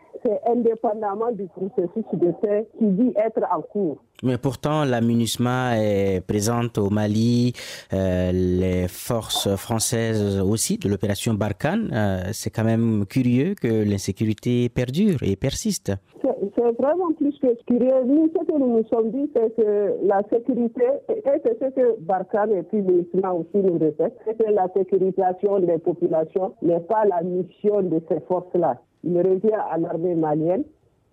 indépendamment 0.46 1.32
du 1.32 1.46
processus 1.48 2.04
de 2.12 2.32
paix 2.42 2.68
qui 2.78 2.86
dit 2.86 3.12
être 3.16 3.42
en 3.52 3.62
cours. 3.62 3.98
Mais 4.22 4.38
pourtant, 4.38 4.84
la 4.84 5.02
MINUSMA 5.02 5.78
est 5.78 6.26
présente 6.26 6.78
au 6.78 6.88
Mali, 6.88 7.52
euh, 7.92 8.32
les 8.32 8.88
forces 8.88 9.54
françaises 9.56 10.40
aussi 10.40 10.78
de 10.78 10.88
l'opération 10.88 11.34
Barkhane. 11.34 11.90
Euh, 11.92 12.20
c'est 12.32 12.48
quand 12.48 12.64
même 12.64 13.04
curieux 13.06 13.54
que 13.60 13.84
l'insécurité 13.84 14.70
perdure 14.70 15.22
et 15.22 15.36
persiste. 15.36 15.92
C'est 16.22 16.82
vraiment 16.82 17.12
plus 17.18 17.38
que 17.38 17.48
curieux. 17.66 18.04
Nous, 18.06 18.30
ce 18.34 18.44
que 18.46 18.58
nous 18.58 18.78
nous 18.78 18.88
sommes 18.88 19.10
dit, 19.10 19.30
c'est 19.34 19.54
que 19.54 19.94
la 20.02 20.22
sécurité, 20.32 20.84
et 21.10 21.22
c'est 21.44 21.58
ce 21.58 21.70
que 21.74 22.00
Barkhane 22.00 22.52
et 22.52 22.62
puis 22.62 22.80
MINUSMA 22.80 23.32
aussi 23.32 23.58
nous 23.58 23.78
répètent, 23.78 24.16
c'est 24.24 24.38
que 24.38 24.50
la 24.50 24.66
sécurisation 24.74 25.60
des 25.60 25.78
populations 25.78 26.54
n'est 26.62 26.80
pas 26.80 27.04
la 27.04 27.22
mission 27.22 27.82
de 27.82 28.00
ces 28.08 28.20
forces-là. 28.20 28.80
Il 29.06 29.16
revient 29.18 29.54
à 29.70 29.78
l'armée 29.78 30.14
malienne 30.14 30.64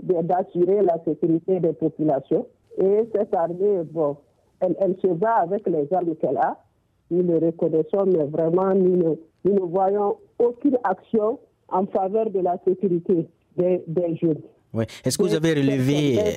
d'assurer 0.02 0.82
la 0.82 0.98
sécurité 1.06 1.60
des 1.60 1.74
populations. 1.74 2.48
Et 2.78 3.08
cette 3.16 3.34
armée, 3.36 3.84
bon, 3.92 4.18
elle, 4.60 4.76
elle 4.80 4.96
se 5.02 5.08
bat 5.08 5.36
avec 5.36 5.68
les 5.68 5.88
armes 5.94 6.16
qu'elle 6.16 6.38
a. 6.38 6.58
Nous 7.12 7.22
le 7.22 7.38
reconnaissons, 7.38 8.06
mais 8.08 8.24
vraiment, 8.26 8.74
nous 8.74 8.98
ne, 8.98 9.16
nous 9.46 9.54
ne 9.54 9.60
voyons 9.60 10.18
aucune 10.40 10.78
action 10.84 11.40
en 11.70 11.86
faveur 11.86 12.30
de 12.32 12.40
la 12.40 12.58
sécurité 12.66 13.28
des, 13.58 13.84
des 13.88 14.16
jeunes. 14.16 14.42
Oui. 14.74 14.86
Est-ce 15.06 15.18
que 15.18 15.24
vous 15.24 15.36
avez 15.36 15.54
relevé, 15.54 16.36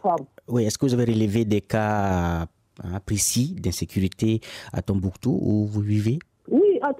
oui, 0.48 0.64
est-ce 0.64 0.76
que 0.76 0.84
vous 0.84 0.92
avez 0.92 1.06
relevé 1.06 1.46
des 1.46 1.62
cas 1.62 2.42
hein, 2.84 3.00
précis 3.06 3.56
d'insécurité 3.58 4.40
à 4.74 4.82
Tombouctou 4.82 5.38
où 5.42 5.64
vous 5.64 5.80
vivez? 5.80 6.18
À 6.86 6.94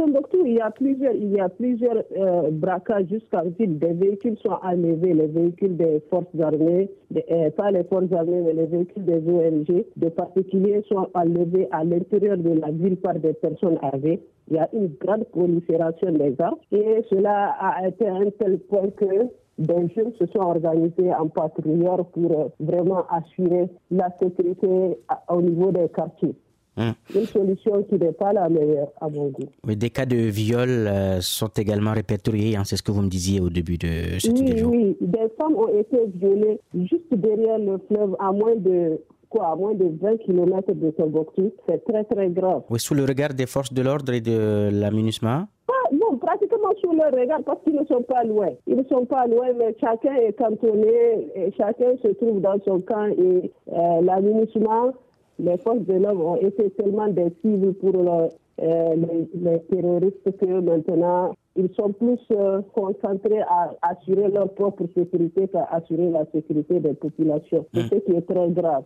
il 0.45 1.33
y 1.33 1.41
a 1.41 1.49
plusieurs, 1.49 2.03
euh, 2.17 2.51
braquages 2.51 3.07
jusqu'en 3.09 3.45
ville. 3.59 3.79
Des 3.79 3.93
véhicules 3.93 4.37
sont 4.39 4.59
enlevés, 4.63 5.15
les 5.15 5.27
véhicules 5.27 5.77
des 5.77 6.03
forces 6.11 6.27
armées, 6.41 6.91
euh, 7.15 7.51
pas 7.51 7.71
les 7.71 7.85
forces 7.85 8.13
armées, 8.13 8.43
mais 8.45 8.53
les 8.53 8.67
véhicules 8.67 9.05
des 9.05 9.23
ONG. 9.29 9.85
Des 9.97 10.11
particuliers 10.11 10.83
sont 10.89 11.09
enlevés 11.15 11.69
à 11.71 11.85
l'intérieur 11.85 12.37
de 12.37 12.51
la 12.61 12.71
ville 12.71 12.97
par 12.97 13.15
des 13.15 13.33
personnes 13.35 13.79
armées. 13.83 14.21
Il 14.49 14.57
y 14.57 14.59
a 14.59 14.69
une 14.73 14.89
grande 15.01 15.25
prolifération 15.27 16.11
des 16.13 16.35
armes 16.41 16.59
et 16.73 17.03
cela 17.11 17.55
a 17.61 17.89
été 17.89 18.09
un 18.09 18.31
tel 18.39 18.59
point 18.59 18.91
que 18.97 19.29
des 19.59 19.89
jeunes 19.95 20.13
se 20.19 20.27
sont 20.27 20.41
organisés 20.41 21.15
en 21.15 21.29
patrouilleurs 21.29 22.07
pour 22.07 22.31
euh, 22.31 22.49
vraiment 22.61 23.05
assurer 23.09 23.69
la 23.91 24.09
sécurité 24.21 24.99
au 25.29 25.43
niveau 25.43 25.71
des 25.71 25.89
quartiers. 25.89 26.35
Hum. 26.79 26.93
Une 27.15 27.27
solution 27.27 27.83
qui 27.85 27.95
n'est 27.95 28.13
pas 28.13 28.33
la 28.35 28.49
meilleure 28.51 28.89
à 29.01 29.09
mon 29.09 29.29
goût. 29.29 29.49
Mais 29.67 29.77
des 29.77 29.89
cas 29.89 30.05
de 30.05 30.17
viol 30.17 30.69
euh, 30.69 31.21
sont 31.23 31.51
également 31.57 31.93
répertoriés, 31.93 32.57
hein, 32.57 32.65
c'est 32.65 32.77
ce 32.77 32.83
que 32.83 32.93
vous 32.93 33.01
me 33.01 33.09
disiez 33.09 33.41
au 33.41 33.49
début 33.49 33.79
de 33.79 34.19
cette 34.19 34.39
oui, 34.39 34.45
vidéo. 34.45 34.69
Oui, 34.69 34.97
des 35.01 35.29
femmes 35.39 35.57
ont 35.57 35.69
été 35.69 35.97
violées 36.15 36.61
juste 36.75 37.13
derrière 37.13 37.59
le 37.59 37.79
fleuve 37.89 38.15
à 38.19 38.31
moins 38.31 38.57
de 38.57 39.01
quoi, 39.31 39.53
à 39.53 39.57
moins 39.57 39.75
de 39.75 39.87
20 40.01 40.19
km 40.19 40.73
de 40.75 40.91
Tombouctou. 40.91 41.51
C'est 41.67 41.83
très 41.85 42.05
très 42.05 42.29
grave. 42.29 42.63
Oui, 42.69 42.79
sous 42.79 42.95
le 42.95 43.05
regard 43.05 43.33
des 43.33 43.47
forces 43.47 43.73
de 43.73 43.83
l'ordre 43.83 44.13
et 44.13 44.21
de 44.21 44.69
la 44.73 44.91
MINUSMA 44.91 45.49
non, 45.93 46.17
pratiquement 46.19 46.73
sous 46.81 46.93
leur 46.93 47.13
regard 47.13 47.43
parce 47.45 47.63
qu'ils 47.63 47.75
ne 47.75 47.85
sont 47.85 48.03
pas 48.03 48.25
loin. 48.25 48.49
Ils 48.67 48.77
ne 48.77 48.85
sont 48.85 49.05
pas 49.07 49.27
loin, 49.27 49.47
mais 49.57 49.75
chacun 49.81 50.15
est 50.15 50.33
cantonné, 50.33 51.29
et 51.35 51.53
chacun 51.57 51.97
se 52.03 52.09
trouve 52.09 52.41
dans 52.41 52.59
son 52.65 52.81
camp 52.81 53.07
et 53.07 53.53
euh, 53.73 54.01
la 54.03 54.21
MINUSMA 54.21 54.93
les 55.39 55.59
forces 55.59 55.85
de 55.87 55.95
l'homme 55.95 56.21
ont 56.21 56.37
été 56.37 56.71
tellement 56.71 57.09
des 57.09 57.33
cibles 57.43 57.75
pour 57.75 57.95
euh, 57.97 58.95
les, 58.95 59.61
terroristes 59.71 60.39
que 60.39 60.61
maintenant 60.61 61.35
ils 61.57 61.69
sont 61.75 61.93
plus 61.93 62.19
euh, 62.31 62.61
concentrés 62.75 63.41
à 63.41 63.75
assurer 63.83 64.29
leur 64.31 64.53
propre 64.55 64.85
sécurité 64.97 65.49
qu'à 65.49 65.65
assurer 65.65 66.11
la 66.11 66.25
sécurité 66.33 66.81
des 66.81 66.95
populations. 66.95 67.67
C'est 67.75 67.81
hum. 67.81 67.89
ce 67.91 67.97
qui 67.97 68.17
est 68.17 68.23
très 68.23 68.51
grave. 68.51 68.85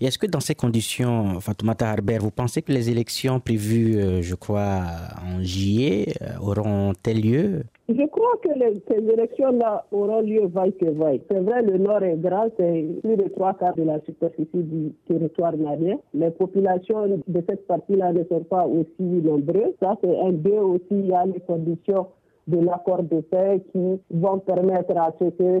Et 0.00 0.04
est-ce 0.04 0.18
que 0.18 0.26
dans 0.26 0.40
ces 0.40 0.54
conditions, 0.54 1.40
Fatoumata 1.40 1.88
Harbert, 1.90 2.20
vous 2.20 2.30
pensez 2.30 2.60
que 2.60 2.70
les 2.70 2.90
élections 2.90 3.40
prévues, 3.40 3.96
euh, 3.96 4.20
je 4.20 4.34
crois, 4.34 4.82
en 5.26 5.42
juillet 5.42 6.14
auront-elles 6.42 7.22
lieu? 7.22 7.62
Je 7.88 8.06
que 8.42 8.58
les, 8.58 8.82
ces 8.88 9.12
élections-là 9.12 9.86
auront 9.92 10.20
lieu 10.20 10.46
vaille 10.46 10.72
que 10.74 10.90
vaille. 10.90 11.20
C'est 11.30 11.40
vrai, 11.40 11.62
le 11.62 11.78
Nord 11.78 12.02
est 12.02 12.16
grand, 12.16 12.48
c'est 12.56 12.86
plus 13.02 13.16
de 13.16 13.28
trois 13.28 13.54
quarts 13.54 13.74
de 13.74 13.82
la 13.82 14.00
superficie 14.00 14.48
du 14.54 14.92
territoire 15.06 15.56
malien. 15.56 15.96
Les 16.12 16.30
populations 16.30 17.06
de 17.06 17.42
cette 17.48 17.66
partie-là 17.66 18.12
ne 18.12 18.24
sont 18.24 18.44
pas 18.44 18.66
aussi 18.66 19.02
nombreuses. 19.02 19.74
Ça, 19.80 19.96
c'est 20.02 20.20
un. 20.20 20.32
Deux 20.32 20.58
aussi, 20.58 20.84
il 20.90 21.06
y 21.06 21.12
a 21.12 21.24
les 21.26 21.40
conditions 21.40 22.06
de 22.46 22.58
l'accord 22.58 23.02
de 23.02 23.20
paix 23.20 23.62
qui 23.72 24.00
vont 24.10 24.38
permettre 24.40 24.96
à 24.96 25.12
ce 25.18 25.24
que 25.30 25.60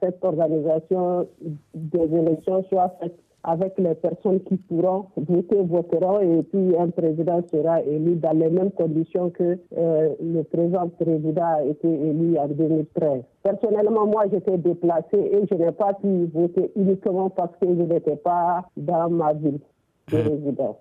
cette 0.00 0.24
organisation 0.24 1.26
des 1.74 2.16
élections 2.16 2.64
soit 2.68 2.94
faite 3.00 3.16
avec 3.44 3.74
les 3.78 3.94
personnes 3.94 4.40
qui 4.44 4.56
pourront 4.56 5.06
voter, 5.16 5.62
voteront 5.62 6.20
et 6.20 6.42
puis 6.44 6.76
un 6.78 6.90
président 6.90 7.42
sera 7.50 7.82
élu 7.82 8.14
dans 8.16 8.38
les 8.38 8.48
mêmes 8.48 8.70
conditions 8.70 9.30
que 9.30 9.58
euh, 9.76 10.14
le 10.20 10.42
présent 10.44 10.88
président 10.88 11.44
a 11.44 11.64
été 11.64 11.88
élu 11.88 12.38
en 12.38 12.48
2013. 12.48 13.22
Personnellement, 13.42 14.06
moi, 14.06 14.24
j'étais 14.32 14.58
déplacé 14.58 15.16
et 15.16 15.44
je 15.50 15.54
n'ai 15.54 15.72
pas 15.72 15.94
pu 15.94 16.26
voter 16.32 16.70
uniquement 16.76 17.30
parce 17.30 17.52
que 17.60 17.66
je 17.66 17.82
n'étais 17.82 18.16
pas 18.16 18.64
dans 18.76 19.10
ma 19.10 19.32
ville 19.32 19.58
de 20.10 20.18
mmh. 20.18 20.20
résidence. 20.20 20.76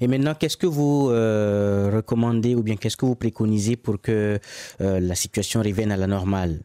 Et 0.00 0.06
maintenant, 0.06 0.32
qu'est-ce 0.38 0.56
que 0.56 0.66
vous 0.66 1.10
euh, 1.10 1.90
recommandez 1.94 2.54
ou 2.54 2.62
bien 2.62 2.76
qu'est-ce 2.76 2.96
que 2.96 3.06
vous 3.06 3.14
préconisez 3.14 3.76
pour 3.76 4.00
que 4.00 4.38
euh, 4.80 5.00
la 5.00 5.14
situation 5.14 5.60
revienne 5.60 5.92
à 5.92 5.96
la 5.96 6.06
normale? 6.06 6.60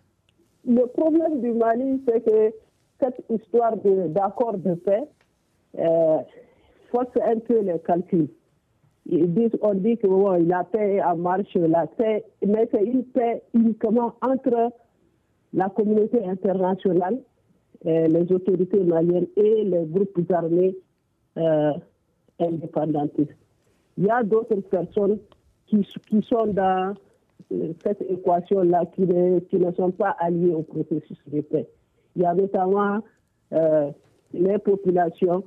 Le 0.67 0.85
problème 0.87 1.41
du 1.41 1.51
Mali, 1.51 2.01
c'est 2.07 2.23
que 2.23 2.53
cette 2.99 3.23
histoire 3.29 3.75
d'accord 3.77 4.57
de, 4.57 4.75
paix 4.75 5.03
euh, 5.77 6.17
force 6.91 7.15
un 7.23 7.39
peu 7.39 7.61
les 7.61 7.79
calculs. 7.79 8.29
On 9.11 9.73
dit 9.73 9.97
que 9.97 10.47
la 10.47 10.63
paix 10.63 10.95
est 10.95 11.03
en 11.03 11.17
marche, 11.17 11.53
la 11.55 11.87
mais 12.45 12.69
c'est 12.71 12.83
une 12.83 13.05
paix 13.05 13.41
uniquement 13.53 14.13
entre 14.21 14.71
la 15.53 15.69
communauté 15.69 16.23
internationale, 16.25 17.19
euh, 17.85 18.07
les 18.07 18.31
autorités 18.31 18.83
maliennes 18.83 19.27
et 19.35 19.63
les 19.63 19.85
groupes 19.85 20.31
armés 20.31 20.75
euh, 21.37 21.71
indépendantistes. 22.39 23.35
Il 23.97 24.05
y 24.05 24.09
a 24.09 24.21
d'autres 24.23 24.55
personnes 24.55 25.19
qui, 25.65 25.85
sont 26.23 26.47
dans 26.47 26.93
euh, 27.51 27.73
cette 27.83 28.01
équation-là 28.01 28.85
qui 28.93 29.07
qui 29.49 29.55
ne 29.57 29.71
sont 29.71 29.91
pas 29.91 30.15
alliées 30.19 30.53
au 30.53 30.63
processus 30.63 31.17
de 31.27 31.41
paix. 31.41 31.67
Il 32.15 32.23
y 32.23 32.25
a 32.25 32.33
notamment 32.33 32.99
euh, 33.53 33.89
les 34.33 34.57
populations. 34.59 35.43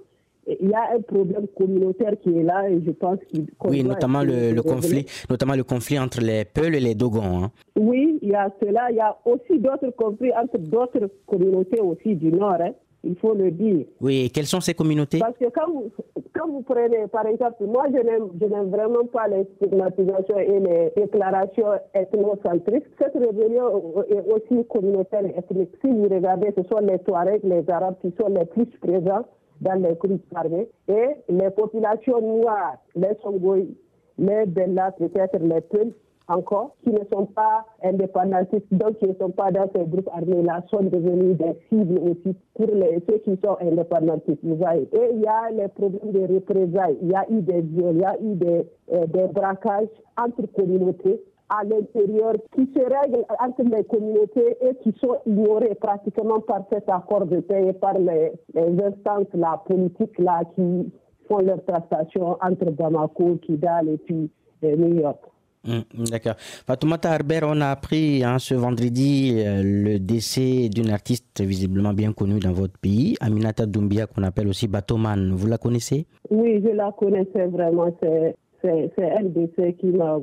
Il 0.60 0.70
y 0.70 0.74
a 0.74 0.94
un 0.96 1.00
problème 1.00 1.46
communautaire 1.56 2.14
qui 2.20 2.36
est 2.36 2.42
là 2.42 2.68
et 2.68 2.82
je 2.84 2.90
pense 2.90 3.18
qu'il. 3.28 3.46
Oui, 3.64 3.84
notamment 3.84 4.22
le, 4.24 4.60
conflit, 4.60 5.06
notamment 5.30 5.54
le 5.54 5.62
conflit 5.62 5.98
entre 6.00 6.20
les 6.20 6.44
Peuls 6.44 6.74
et 6.74 6.80
les 6.80 6.96
Dogons. 6.96 7.44
Hein. 7.44 7.52
Oui, 7.76 8.18
il 8.22 8.30
y 8.30 8.34
a 8.34 8.50
cela. 8.60 8.90
Il 8.90 8.96
y 8.96 9.00
a 9.00 9.16
aussi 9.24 9.60
d'autres 9.60 9.90
conflits 9.90 10.32
entre 10.34 10.58
d'autres 10.58 11.08
communautés 11.26 11.80
aussi 11.80 12.16
du 12.16 12.32
Nord. 12.32 12.60
Hein. 12.60 12.72
Il 13.04 13.16
faut 13.16 13.34
le 13.34 13.50
dire. 13.50 13.86
Oui, 14.00 14.26
et 14.26 14.30
quelles 14.30 14.46
sont 14.46 14.60
ces 14.60 14.74
communautés? 14.74 15.18
Parce 15.18 15.36
que 15.36 15.46
quand 15.50 15.68
vous, 15.68 15.90
quand 16.32 16.48
vous 16.48 16.62
prenez, 16.62 17.08
par 17.08 17.26
exemple, 17.26 17.64
moi 17.64 17.86
je 17.90 17.98
n'aime 17.98 18.70
vraiment 18.70 19.04
pas 19.12 19.26
les 19.28 19.44
stigmatisations 19.56 20.38
et 20.38 20.60
les 20.60 20.92
déclarations 20.96 21.72
ethnocentristes. 21.94 22.86
Cette 22.98 23.14
rébellion 23.14 24.04
est 24.08 24.32
aussi 24.32 24.64
communautaire 24.66 25.24
et 25.24 25.36
ethnique. 25.36 25.70
Si 25.80 25.90
vous 25.90 26.04
regardez, 26.08 26.52
ce 26.56 26.62
sont 26.62 26.80
les 26.80 26.98
Touaregs, 27.00 27.42
les 27.42 27.68
Arabes 27.68 27.96
qui 28.00 28.14
sont 28.20 28.28
les 28.28 28.44
plus 28.46 28.66
présents 28.80 29.24
dans 29.60 29.82
les 29.82 29.94
groupes 29.94 30.22
armés 30.34 30.68
et 30.88 31.08
les 31.28 31.50
populations 31.50 32.20
noires, 32.20 32.76
les 32.94 33.14
Songoï, 33.22 33.68
les 34.18 34.46
Bellas, 34.46 34.92
peut-être 34.92 35.38
les 35.40 35.60
Peuls, 35.60 35.92
encore, 36.28 36.76
qui 36.82 36.90
ne 36.90 37.00
sont 37.12 37.26
pas 37.26 37.66
indépendantistes, 37.82 38.66
donc 38.72 38.98
qui 38.98 39.06
ne 39.06 39.14
sont 39.14 39.30
pas 39.30 39.50
dans 39.50 39.68
ces 39.74 39.84
groupes 39.84 40.08
armés-là, 40.12 40.62
sont 40.70 40.82
devenus 40.82 41.36
des 41.36 41.56
cibles 41.68 41.98
aussi 41.98 42.36
pour 42.54 42.66
les, 42.74 43.02
ceux 43.08 43.18
qui 43.18 43.38
sont 43.44 43.56
indépendantistes. 43.60 44.42
Et 44.44 45.10
il 45.14 45.20
y 45.20 45.26
a 45.26 45.50
les 45.50 45.68
problèmes 45.68 46.12
de 46.12 46.34
représailles, 46.34 46.98
il 47.02 47.10
y 47.10 47.14
a 47.14 47.24
eu 47.30 47.40
des 47.42 47.60
viols, 47.60 47.94
il 47.94 48.00
y 48.00 48.04
a 48.04 48.16
eu 48.20 48.34
des, 48.34 48.66
euh, 48.92 49.06
des 49.06 49.26
braquages 49.32 49.88
entre 50.16 50.46
communautés 50.52 51.20
à 51.52 51.64
l'intérieur 51.64 52.34
qui 52.54 52.66
se 52.74 52.80
règlent 52.80 53.26
entre 53.38 53.62
les 53.62 53.84
communautés 53.84 54.56
et 54.62 54.74
qui 54.82 54.94
sont 55.00 55.16
ignorés 55.26 55.74
pratiquement 55.74 56.40
par 56.40 56.64
cet 56.72 56.88
accord 56.88 57.26
de 57.26 57.40
paix 57.40 57.66
et 57.68 57.72
par 57.74 57.98
les, 57.98 58.32
instances 58.54 59.26
la 59.34 59.62
politique 59.66 60.18
là 60.18 60.42
qui 60.54 60.90
font 61.28 61.38
leurs 61.38 61.62
tractations 61.64 62.38
entre 62.40 62.70
Bamako, 62.70 63.36
Kidal 63.42 63.88
et 63.90 63.98
puis 63.98 64.30
euh, 64.64 64.76
New 64.76 65.00
York. 65.00 65.20
Hum, 65.64 65.84
d'accord. 66.10 66.34
Fatoumata 66.66 67.12
Harbert, 67.12 67.44
on 67.44 67.60
a 67.60 67.68
appris 67.68 68.24
hein, 68.24 68.38
ce 68.40 68.54
vendredi 68.54 69.34
euh, 69.36 69.62
le 69.62 69.98
décès 70.00 70.68
d'une 70.68 70.90
artiste 70.90 71.40
visiblement 71.40 71.92
bien 71.92 72.12
connue 72.12 72.40
dans 72.40 72.52
votre 72.52 72.76
pays, 72.78 73.16
Aminata 73.20 73.64
Doumbia, 73.66 74.06
qu'on 74.06 74.24
appelle 74.24 74.48
aussi 74.48 74.66
Batoman. 74.66 75.32
Vous 75.32 75.46
la 75.46 75.58
connaissez? 75.58 76.06
Oui, 76.30 76.60
je 76.64 76.70
la 76.70 76.90
connaissais 76.98 77.46
vraiment. 77.46 77.94
C'est 78.00 78.36
un 78.98 79.24
décès 79.24 79.74
qui 79.74 79.86
m'a 79.86 80.18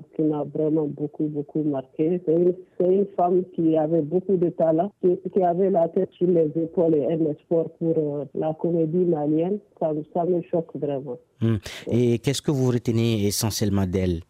vraiment 0.53 0.87
beaucoup, 0.87 1.25
beaucoup 1.25 1.63
marqué. 1.63 2.21
C'est 2.25 2.33
une, 2.33 2.53
une, 2.79 3.05
femme 3.17 3.43
qui 3.53 3.75
avait 3.77 4.01
beaucoup 4.01 4.37
de 4.37 4.49
talent, 4.49 4.91
qui, 5.01 5.43
avait 5.43 5.69
la 5.69 5.89
tête 5.89 6.09
sur 6.17 6.27
les 6.27 6.49
épaules 6.55 6.95
et 6.95 7.05
un 7.05 7.31
espoir 7.31 7.65
pour 7.79 7.97
euh, 7.97 8.25
la 8.35 8.53
comédie 8.53 9.05
malienne. 9.05 9.59
Ça, 9.79 9.91
ça 10.13 10.25
me 10.25 10.41
choque 10.43 10.71
vraiment. 10.75 11.17
Hum. 11.41 11.59
Et 11.91 12.19
qu'est-ce 12.19 12.41
que 12.41 12.51
vous 12.51 12.71
retenez 12.71 13.25
essentiellement 13.25 13.85
d'elle? 13.85 14.21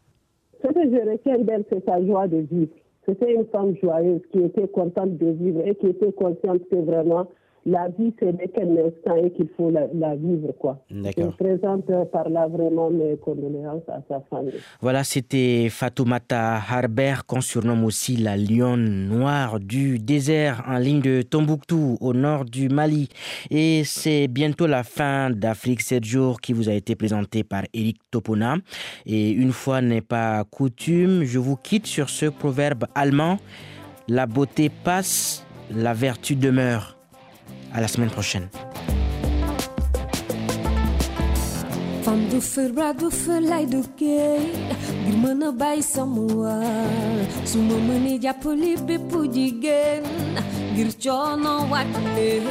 Retiens 1.30 1.44
d'elle, 1.44 1.66
c'est 1.70 1.86
sa 1.86 2.04
joie 2.06 2.28
de 2.28 2.38
vivre. 2.38 2.72
C'était 3.06 3.34
une 3.34 3.46
femme 3.48 3.76
joyeuse 3.82 4.22
qui 4.32 4.40
était 4.44 4.68
contente 4.68 5.18
de 5.18 5.32
vivre 5.32 5.62
et 5.66 5.76
qui 5.76 5.88
était 5.88 6.12
consciente 6.12 6.62
que 6.70 6.76
vraiment 6.76 7.28
la 7.66 7.90
vie, 7.90 8.14
ce 8.20 8.26
n'est 8.26 8.48
qu'un 8.48 8.72
instant 8.78 9.16
et 9.16 9.32
qu'il 9.32 9.50
faut 9.58 9.70
la, 9.70 10.16
vivre. 10.16 10.54
Quoi. 10.60 10.84
Je 10.90 11.28
présente 11.28 11.86
par 12.12 12.30
là 12.30 12.48
vraiment 12.48 12.90
mes 12.90 13.18
condoléances 13.18 13.88
à 13.88 14.02
sa 14.08 14.22
famille. 14.30 14.54
Voilà, 14.82 15.04
c'était 15.04 15.68
Fatoumata 15.70 16.56
Harbert, 16.56 17.26
qu'on 17.26 17.42
surnomme 17.42 17.84
aussi 17.84 18.16
la 18.18 18.38
lionne 18.38 19.08
noire 19.08 19.60
du 19.60 20.00
désert 20.00 20.64
en 20.68 20.78
ligne 20.78 21.02
de 21.02 21.22
Tombouctou, 21.22 21.98
au 22.02 22.14
nord 22.14 22.46
du 22.46 22.70
Mali. 22.70 23.10
Et 23.50 23.84
c'est 23.84 24.28
bientôt 24.28 24.68
la 24.68 24.84
fin 24.84 25.30
d'Afrique 25.30 25.82
7 25.82 26.04
jours 26.04 26.42
qui 26.42 26.54
vous 26.54 26.70
a 26.70 26.74
été 26.74 26.96
présenté 26.96 27.44
par 27.44 27.64
Eric 27.74 27.98
Topona. 28.12 28.58
Et 29.06 29.32
une 29.32 29.52
fois 29.52 29.82
n'est 29.82 30.02
pas 30.02 30.44
coutume, 30.46 31.24
je 31.24 31.40
vous 31.40 31.56
quitte 31.56 31.88
sur 31.88 32.10
ce 32.10 32.28
proverbe 32.28 32.86
allemand. 32.96 33.38
La 34.08 34.26
beauté 34.26 34.72
passe, 34.84 35.46
la 35.72 35.94
vertu 35.94 36.36
demeure. 36.36 36.99
À 37.74 37.82
la 37.82 37.88
semaine 37.88 38.10
prochaine. 38.10 38.48
Fam 42.04 42.28
do 42.30 42.42
ferra 42.42 42.94
do 42.94 43.12
felai 43.12 43.66
do 43.66 43.84
que 43.98 44.40
Gimana 45.06 45.52
bai 45.52 45.82
samua 45.84 46.56
Suma 47.46 47.78
mani 47.88 48.18
japuli 48.20 48.78
bipu 48.78 49.28
jigen 49.28 50.04
Girchono 50.76 51.68
watale 51.70 52.42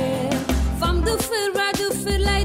Fam 0.79 1.01
do 1.01 1.17
ferra 1.29 1.73
do 1.79 1.89
felai 2.05 2.45